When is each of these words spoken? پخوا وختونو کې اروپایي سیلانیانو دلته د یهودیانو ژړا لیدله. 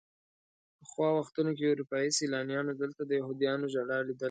پخوا 0.79 1.07
وختونو 1.19 1.51
کې 1.57 1.71
اروپایي 1.73 2.09
سیلانیانو 2.19 2.71
دلته 2.81 3.01
د 3.05 3.11
یهودیانو 3.19 3.71
ژړا 3.73 3.99
لیدله. 4.07 4.19